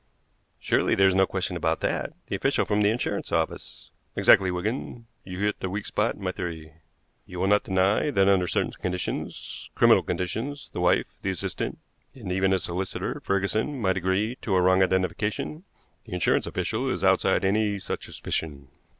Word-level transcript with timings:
"Surely 0.59 0.95
there 0.95 1.05
is 1.05 1.13
no 1.13 1.27
question 1.27 1.55
about 1.55 1.79
that? 1.81 2.13
The 2.25 2.35
official 2.35 2.65
from 2.65 2.81
the 2.81 2.89
insurance 2.89 3.31
office" 3.31 3.91
"Exactly, 4.15 4.49
Wigan; 4.49 5.05
you 5.23 5.37
hit 5.37 5.59
the 5.59 5.69
weak 5.69 5.85
spot 5.85 6.15
in 6.15 6.23
my 6.23 6.31
theory. 6.31 6.73
You 7.27 7.39
will 7.39 7.45
not 7.45 7.65
deny 7.65 8.09
that 8.09 8.27
under 8.27 8.47
certain 8.47 8.71
conditions 8.71 9.69
criminal 9.75 10.01
conditions 10.01 10.71
the 10.73 10.81
wife, 10.81 11.05
the 11.21 11.29
assistant, 11.29 11.77
and 12.15 12.31
even 12.31 12.49
the 12.49 12.57
solicitor, 12.57 13.19
Ferguson, 13.23 13.79
might 13.79 13.95
agree 13.97 14.39
to 14.41 14.55
a 14.55 14.61
wrong 14.63 14.81
identification; 14.81 15.65
the 16.05 16.13
insurance 16.13 16.47
official 16.47 16.89
is 16.89 17.03
outside 17.03 17.45
any 17.45 17.77
such 17.77 18.05
suspicion. 18.05 18.69